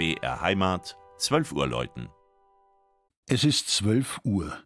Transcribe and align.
BR 0.00 0.40
Heimat, 0.40 0.96
12 1.18 1.52
Uhr 1.52 1.66
läuten. 1.66 2.08
Es 3.28 3.44
ist 3.44 3.68
12 3.68 4.20
Uhr. 4.24 4.58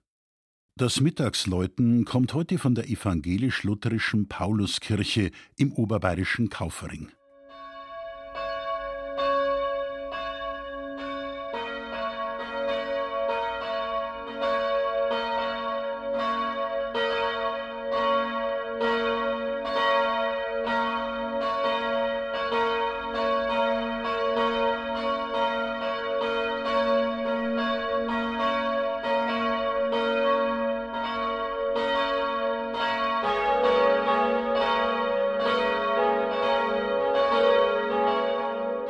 Das 0.77 1.01
Mittagsläuten 1.01 2.05
kommt 2.05 2.35
heute 2.35 2.57
von 2.57 2.77
der 2.77 2.89
evangelisch-lutherischen 2.89 4.29
Pauluskirche 4.29 5.33
im 5.57 5.73
oberbayerischen 5.73 6.51
Kaufering. 6.51 7.11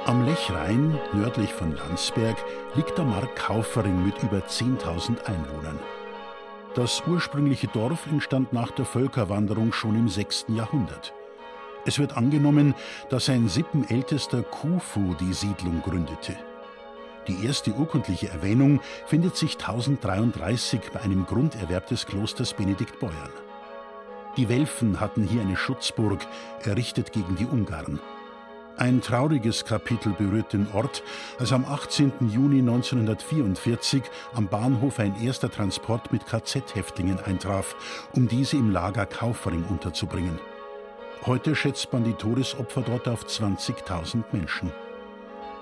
Am 0.07 0.27
Lechrhein, 0.27 0.99
nördlich 1.15 1.51
von 1.51 1.75
Landsberg, 1.75 2.37
liegt 2.75 2.99
der 2.99 3.07
Mark 3.07 3.37
Kaufering 3.37 4.05
mit 4.05 4.23
über 4.23 4.37
10.000 4.37 5.25
Einwohnern. 5.25 5.81
Das 6.75 7.03
ursprüngliche 7.07 7.69
Dorf 7.69 8.07
entstand 8.07 8.53
nach 8.53 8.71
der 8.73 8.85
Völkerwanderung 8.85 9.73
schon 9.73 9.95
im 9.95 10.11
6. 10.11 10.47
Jahrhundert. 10.49 11.15
Es 11.87 11.99
wird 11.99 12.19
angenommen, 12.19 12.75
dass 13.09 13.31
ein 13.31 13.49
sippenältester 13.49 14.43
Kufu 14.43 15.15
die 15.15 15.33
Siedlung 15.33 15.81
gründete. 15.81 16.37
Die 17.27 17.47
erste 17.47 17.73
urkundliche 17.73 18.29
Erwähnung 18.29 18.81
findet 19.07 19.37
sich 19.37 19.55
1033 19.55 20.83
bei 20.93 21.01
einem 21.01 21.25
Grunderwerb 21.25 21.87
des 21.87 22.05
Klosters 22.05 22.53
Benediktbeuern. 22.53 23.33
Die 24.37 24.51
Welfen 24.51 25.01
hatten 25.01 25.23
hier 25.23 25.41
eine 25.41 25.57
Schutzburg, 25.57 26.27
errichtet 26.63 27.13
gegen 27.13 27.37
die 27.37 27.47
Ungarn. 27.47 28.01
Ein 28.77 29.01
trauriges 29.01 29.65
Kapitel 29.65 30.13
berührt 30.15 30.53
den 30.53 30.67
Ort, 30.73 31.05
als 31.39 31.53
am 31.53 31.65
18. 31.65 32.13
Juni 32.29 32.59
1944 32.59 34.03
am 34.35 34.49
Bahnhof 34.49 34.99
ein 34.99 35.15
erster 35.23 35.49
Transport 35.49 36.11
mit 36.13 36.27
KZ-Häftlingen 36.27 37.21
eintraf, 37.21 37.77
um 38.15 38.27
diese 38.27 38.57
im 38.57 38.73
Lager 38.73 39.07
Kaufering 39.07 39.65
unterzubringen. 39.65 40.41
Heute 41.25 41.55
schätzt 41.55 41.93
man 41.93 42.03
die 42.03 42.15
Todesopfer 42.15 42.83
dort 42.83 43.07
auf 43.07 43.25
20.000 43.25 44.25
Menschen. 44.33 44.73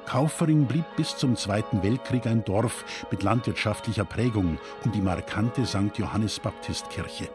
Kaufering 0.06 0.64
blieb 0.64 0.86
bis 0.96 1.14
zum 1.14 1.36
Zweiten 1.36 1.82
Weltkrieg 1.82 2.26
ein 2.26 2.44
Dorf 2.44 2.82
mit 3.10 3.22
landwirtschaftlicher 3.22 4.06
Prägung 4.06 4.58
um 4.86 4.92
die 4.92 5.02
markante 5.02 5.66
St. 5.66 5.96
Johannes 5.98 6.40
Baptistkirche. 6.40 7.28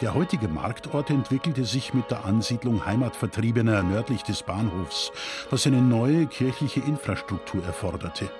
Der 0.00 0.14
heutige 0.14 0.48
Marktort 0.48 1.10
entwickelte 1.10 1.64
sich 1.64 1.94
mit 1.94 2.10
der 2.10 2.24
Ansiedlung 2.24 2.84
Heimatvertriebener 2.84 3.82
nördlich 3.82 4.22
des 4.22 4.42
Bahnhofs, 4.42 5.12
was 5.50 5.66
eine 5.66 5.80
neue 5.80 6.26
kirchliche 6.26 6.80
Infrastruktur 6.80 7.64
erforderte. 7.64 8.30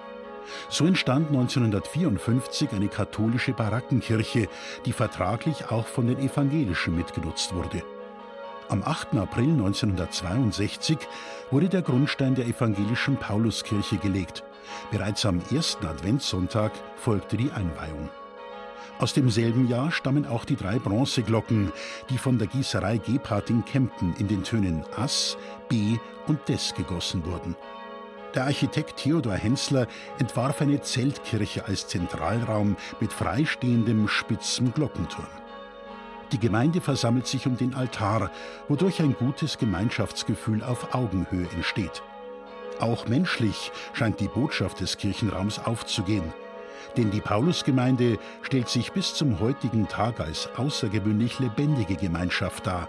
So 0.68 0.86
entstand 0.86 1.28
1954 1.28 2.72
eine 2.72 2.88
katholische 2.88 3.52
Barackenkirche, 3.52 4.48
die 4.84 4.92
vertraglich 4.92 5.70
auch 5.70 5.86
von 5.86 6.06
den 6.06 6.18
Evangelischen 6.18 6.96
mitgenutzt 6.96 7.54
wurde. 7.54 7.82
Am 8.68 8.82
8. 8.82 9.16
April 9.16 9.50
1962 9.50 10.98
wurde 11.50 11.68
der 11.68 11.82
Grundstein 11.82 12.34
der 12.34 12.46
evangelischen 12.46 13.16
Pauluskirche 13.16 13.98
gelegt. 13.98 14.42
Bereits 14.90 15.26
am 15.26 15.40
ersten 15.54 15.86
Adventssonntag 15.86 16.72
folgte 16.96 17.36
die 17.36 17.50
Einweihung. 17.50 18.08
Aus 18.98 19.12
demselben 19.12 19.68
Jahr 19.68 19.90
stammen 19.90 20.26
auch 20.26 20.44
die 20.44 20.56
drei 20.56 20.78
Bronzeglocken, 20.78 21.72
die 22.10 22.18
von 22.18 22.38
der 22.38 22.46
Gießerei 22.46 22.98
Gebhardt 22.98 23.50
in 23.50 23.64
Kempten 23.64 24.14
in 24.18 24.28
den 24.28 24.44
Tönen 24.44 24.84
Ass, 24.96 25.36
B 25.68 25.98
und 26.26 26.48
Des 26.48 26.74
gegossen 26.74 27.24
wurden. 27.24 27.56
Der 28.34 28.44
Architekt 28.44 28.96
Theodor 28.96 29.34
Hensler 29.34 29.86
entwarf 30.18 30.60
eine 30.60 30.80
Zeltkirche 30.80 31.66
als 31.66 31.86
Zentralraum 31.86 32.76
mit 33.00 33.12
freistehendem 33.12 34.08
spitzen 34.08 34.74
Glockenturm. 34.74 35.28
Die 36.32 36.40
Gemeinde 36.40 36.80
versammelt 36.80 37.28
sich 37.28 37.46
um 37.46 37.56
den 37.56 37.74
Altar, 37.74 38.30
wodurch 38.68 39.00
ein 39.00 39.14
gutes 39.14 39.58
Gemeinschaftsgefühl 39.58 40.64
auf 40.64 40.94
Augenhöhe 40.94 41.48
entsteht. 41.54 42.02
Auch 42.80 43.06
menschlich 43.06 43.70
scheint 43.92 44.18
die 44.18 44.26
Botschaft 44.26 44.80
des 44.80 44.96
Kirchenraums 44.98 45.60
aufzugehen. 45.60 46.32
Denn 46.96 47.10
die 47.10 47.20
Paulusgemeinde 47.20 48.18
stellt 48.42 48.68
sich 48.68 48.92
bis 48.92 49.14
zum 49.14 49.40
heutigen 49.40 49.88
Tag 49.88 50.20
als 50.20 50.48
außergewöhnlich 50.56 51.38
lebendige 51.38 51.96
Gemeinschaft 51.96 52.66
dar, 52.66 52.88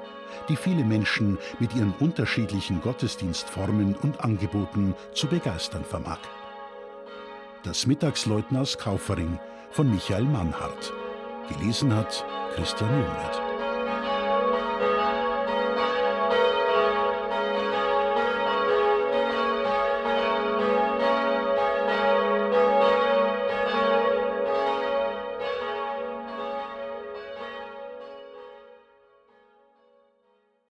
die 0.50 0.56
viele 0.56 0.83
Menschen 0.83 1.38
mit 1.59 1.73
ihren 1.75 1.94
unterschiedlichen 2.00 2.81
Gottesdienstformen 2.81 3.95
und 3.95 4.22
Angeboten 4.22 4.95
zu 5.13 5.28
begeistern 5.28 5.84
vermag. 5.84 6.19
Das 7.63 7.88
Mittagsleuten 7.88 8.57
aus 8.57 8.78
Kaufering 8.78 9.39
von 9.72 9.89
Michael 9.89 10.25
Mannhardt. 10.25 10.94
Gelesen 11.50 11.95
hat 11.95 12.25
Christian 12.55 12.91
Jungwirth. 12.91 13.54